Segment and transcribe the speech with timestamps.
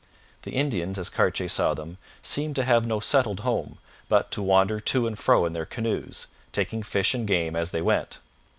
[0.41, 3.77] The Indians, as Cartier saw them, seemed to have no settled home,
[4.09, 7.83] but to wander to and fro in their canoes, taking fish and game as they
[7.83, 8.17] went.